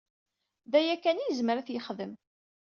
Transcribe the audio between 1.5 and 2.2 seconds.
ad t-yexdem.